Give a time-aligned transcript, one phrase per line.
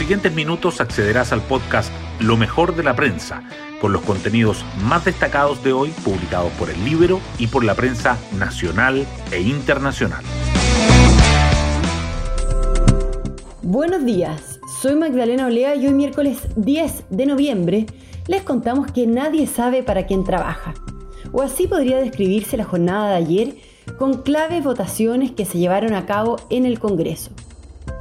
[0.00, 3.42] siguientes minutos accederás al podcast Lo mejor de la prensa,
[3.82, 8.16] con los contenidos más destacados de hoy publicados por el Libro y por la prensa
[8.38, 10.24] nacional e internacional.
[13.60, 17.86] Buenos días, soy Magdalena Olea y hoy miércoles 10 de noviembre
[18.26, 20.72] les contamos que nadie sabe para quién trabaja.
[21.30, 23.54] O así podría describirse la jornada de ayer
[23.98, 27.32] con claves votaciones que se llevaron a cabo en el Congreso.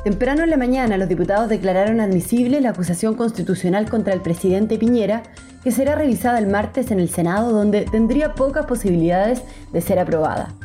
[0.03, 5.23] Temprano en la mañana los diputados declararon admisible la acusación constitucional contra el presidente Piñera,
[5.61, 9.41] que será revisada el martes en el Senado, donde tendría pocas posibilidades
[9.73, 10.55] de ser aprobada.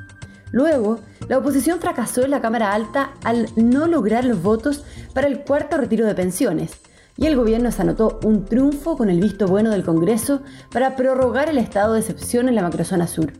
[0.53, 5.41] Luego, la oposición fracasó en la Cámara Alta al no lograr los votos para el
[5.41, 6.71] cuarto retiro de pensiones,
[7.17, 11.49] y el gobierno se anotó un triunfo con el visto bueno del Congreso para prorrogar
[11.49, 13.33] el estado de excepción en la macrozona sur.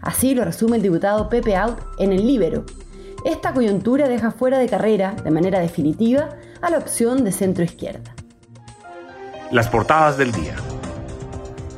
[0.00, 2.64] Así lo resume el diputado Pepe Out en el Libero.
[3.24, 6.30] Esta coyuntura deja fuera de carrera, de manera definitiva,
[6.62, 8.14] a la opción de centro izquierda.
[9.50, 10.54] Las portadas del día.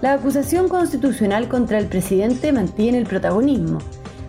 [0.02, 3.78] La acusación constitucional contra el presidente mantiene el protagonismo.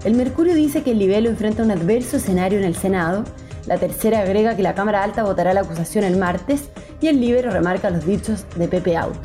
[0.03, 3.23] El Mercurio dice que el Libelo enfrenta un adverso escenario en el Senado,
[3.65, 6.69] la tercera agrega que la Cámara Alta votará la acusación el martes
[6.99, 9.15] y el Libero remarca los dichos de Pepe Out.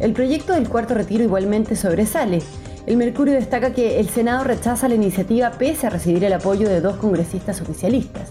[0.00, 2.42] El proyecto del cuarto retiro igualmente sobresale.
[2.84, 6.80] El Mercurio destaca que el Senado rechaza la iniciativa pese a recibir el apoyo de
[6.80, 8.30] dos congresistas oficialistas.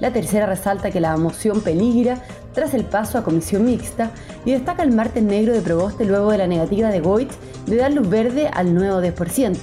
[0.00, 2.22] La tercera resalta que la moción peligra
[2.52, 4.10] tras el paso a comisión mixta
[4.44, 7.34] y destaca el martes negro de Proboste luego de la negativa de Goitz
[7.66, 9.56] de dar luz verde al nuevo 10%.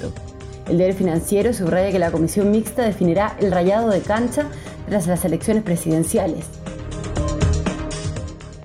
[0.68, 4.47] El diario financiero subraya que la comisión mixta definirá el rayado de cancha
[4.88, 6.45] tras las elecciones presidenciales.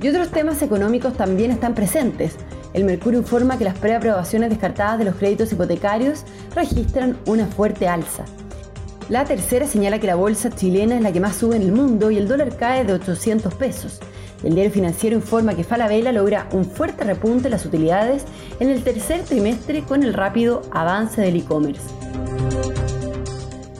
[0.00, 2.36] Y otros temas económicos también están presentes.
[2.74, 6.24] El Mercurio informa que las preaprobaciones descartadas de los créditos hipotecarios
[6.54, 8.24] registran una fuerte alza.
[9.08, 12.10] La tercera señala que la bolsa chilena es la que más sube en el mundo
[12.10, 14.00] y el dólar cae de 800 pesos.
[14.44, 18.24] El diario financiero informa que Falabella logra un fuerte repunte en las utilidades
[18.60, 21.82] en el tercer trimestre con el rápido avance del e-commerce.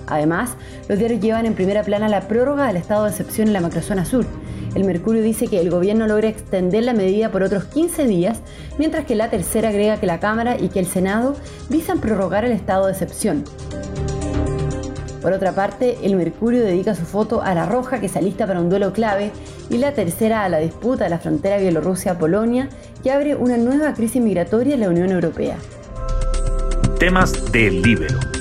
[0.07, 0.53] Además,
[0.89, 4.07] los diarios llevan en primera plana la prórroga del estado de excepción en la macrozona
[4.07, 4.25] sur,
[4.79, 8.39] el Mercurio dice que el gobierno logra extender la medida por otros 15 días,
[8.79, 11.35] mientras que la tercera agrega que la Cámara y que el Senado
[11.69, 13.43] visan prorrogar el estado de excepción.
[15.21, 18.61] Por otra parte, el Mercurio dedica su foto a la roja que se alista para
[18.61, 19.33] un duelo clave
[19.69, 22.69] y la tercera a la disputa de la frontera Bielorrusia-Polonia
[23.03, 25.57] que abre una nueva crisis migratoria en la Unión Europea.
[27.01, 28.38] Temas del Libero.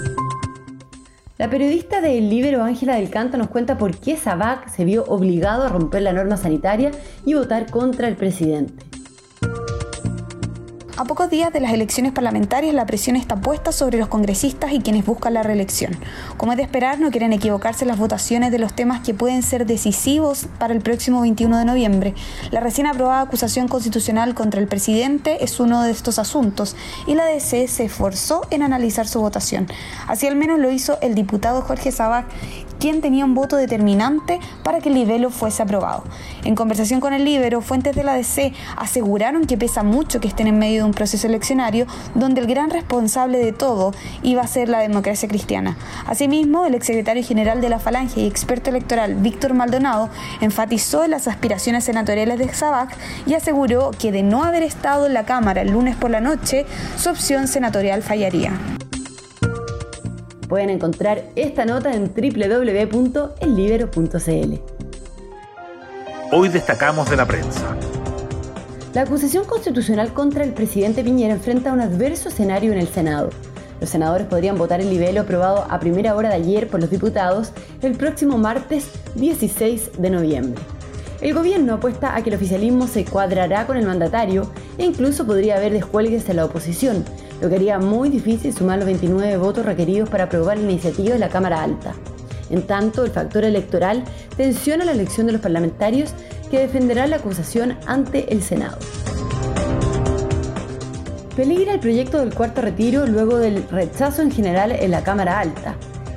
[1.37, 5.63] La periodista del Libero Ángela del Canto nos cuenta por qué Sabac se vio obligado
[5.63, 6.89] a romper la norma sanitaria
[7.25, 8.83] y votar contra el presidente.
[10.99, 14.79] A pocos días de las elecciones parlamentarias, la presión está puesta sobre los congresistas y
[14.79, 15.95] quienes buscan la reelección.
[16.37, 19.67] Como es de esperar, no quieren equivocarse las votaciones de los temas que pueden ser
[19.67, 22.15] decisivos para el próximo 21 de noviembre.
[22.49, 26.75] La recién aprobada acusación constitucional contra el presidente es uno de estos asuntos
[27.05, 29.67] y la DC se esforzó en analizar su votación.
[30.07, 32.25] Así al menos lo hizo el diputado Jorge Sabac,
[32.79, 36.03] quien tenía un voto determinante para que el libelo fuese aprobado.
[36.43, 40.47] En conversación con el libero, fuentes de la DC aseguraron que pesa mucho que estén
[40.47, 41.85] en medio de un proceso eleccionario
[42.15, 43.93] donde el gran responsable de todo
[44.23, 45.77] iba a ser la democracia cristiana.
[46.05, 50.09] Asimismo, el exsecretario general de la Falange y experto electoral Víctor Maldonado
[50.41, 52.95] enfatizó en las aspiraciones senatoriales de Sabac
[53.25, 56.65] y aseguró que de no haber estado en la Cámara el lunes por la noche,
[56.97, 58.76] su opción senatorial fallaría.
[60.47, 64.53] Pueden encontrar esta nota en www.ellibero.cl.
[66.31, 67.75] Hoy destacamos de la prensa.
[68.93, 73.31] La acusación constitucional contra el presidente Piñera enfrenta un adverso escenario en el Senado.
[73.81, 77.51] Los senadores podrían votar el libelo aprobado a primera hora de ayer por los diputados
[77.81, 80.61] el próximo martes 16 de noviembre.
[81.19, 85.57] El gobierno apuesta a que el oficialismo se cuadrará con el mandatario e incluso podría
[85.57, 87.03] haber descuelgues en la oposición,
[87.41, 91.19] lo que haría muy difícil sumar los 29 votos requeridos para aprobar la iniciativa de
[91.19, 91.93] la Cámara Alta.
[92.49, 94.03] En tanto, el factor electoral
[94.35, 96.11] tensiona la elección de los parlamentarios
[96.49, 98.77] que defenderán la acusación ante el Senado.
[101.35, 105.75] Peligra el proyecto del cuarto retiro luego del rechazo en general en la Cámara Alta.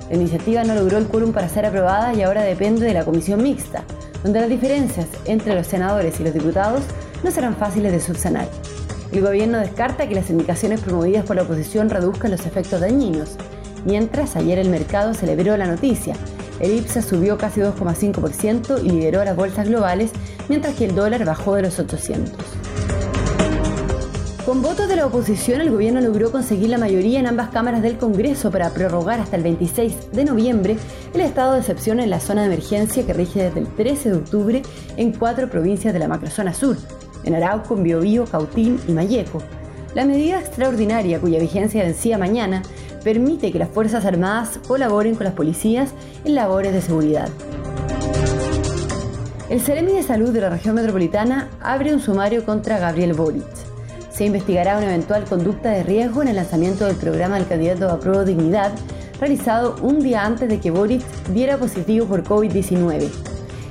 [0.08, 3.42] La iniciativa no logró el quórum para ser aprobada y ahora depende de la comisión
[3.42, 3.84] mixta,
[4.22, 6.82] donde las diferencias entre los senadores y los diputados
[7.22, 8.48] no serán fáciles de subsanar.
[9.12, 13.36] El gobierno descarta que las indicaciones promovidas por la oposición reduzcan los efectos dañinos,
[13.84, 16.14] mientras ayer el mercado celebró la noticia.
[16.60, 20.12] El IPSA subió casi 2,5% y lideró las bolsas globales,
[20.48, 22.30] mientras que el dólar bajó de los 800.
[24.46, 27.98] Con votos de la oposición, el gobierno logró conseguir la mayoría en ambas cámaras del
[27.98, 30.76] Congreso para prorrogar hasta el 26 de noviembre
[31.14, 34.16] el estado de excepción en la zona de emergencia que rige desde el 13 de
[34.16, 34.62] octubre
[34.96, 36.76] en cuatro provincias de la macrozona sur,
[37.24, 39.42] en Arauco, Biobío, Cautín y Mayeco.
[39.94, 42.62] La medida extraordinaria, cuya vigencia vencía mañana,
[43.02, 45.90] permite que las Fuerzas Armadas colaboren con las policías
[46.24, 47.28] en labores de seguridad.
[49.48, 53.70] El Ceremi de Salud de la región metropolitana abre un sumario contra Gabriel Boric
[54.20, 57.98] se investigará una eventual conducta de riesgo en el lanzamiento del programa del candidato a
[57.98, 58.70] prueba dignidad,
[59.18, 61.02] realizado un día antes de que Boris
[61.32, 63.29] diera positivo por COVID-19.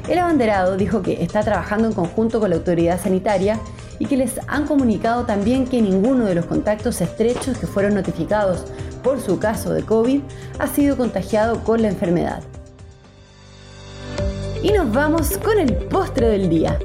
[0.10, 3.60] El abanderado dijo que está trabajando en conjunto con la autoridad sanitaria
[4.00, 8.66] y que les han comunicado también que ninguno de los contactos estrechos que fueron notificados
[9.04, 10.22] por su caso de COVID
[10.58, 12.42] ha sido contagiado con la enfermedad.
[14.64, 16.80] Y nos vamos con el postre del día.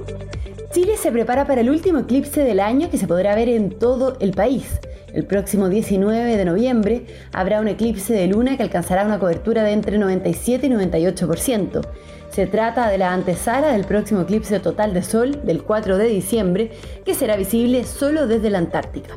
[0.72, 4.18] Chile se prepara para el último eclipse del año que se podrá ver en todo
[4.20, 4.66] el país.
[5.14, 9.70] El próximo 19 de noviembre habrá un eclipse de luna que alcanzará una cobertura de
[9.70, 11.86] entre 97 y 98%.
[12.30, 16.72] Se trata de la antesala del próximo eclipse total de sol del 4 de diciembre
[17.04, 19.14] que será visible solo desde la Antártica.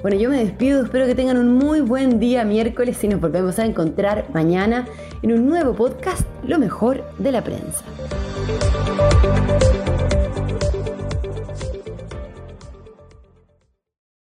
[0.00, 3.58] Bueno, yo me despido, espero que tengan un muy buen día miércoles y nos volvemos
[3.58, 4.88] a encontrar mañana
[5.20, 7.84] en un nuevo podcast, Lo mejor de la prensa.